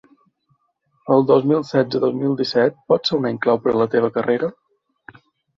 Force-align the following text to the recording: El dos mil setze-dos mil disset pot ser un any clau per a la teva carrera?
El 1.15 1.27
dos 1.31 1.45
mil 1.51 1.61
setze-dos 1.73 2.17
mil 2.23 2.33
disset 2.41 2.79
pot 2.93 3.11
ser 3.11 3.15
un 3.21 3.29
any 3.33 3.39
clau 3.45 3.63
per 3.67 3.75
a 3.75 3.79
la 3.83 3.89
teva 3.97 4.13
carrera? 4.17 4.51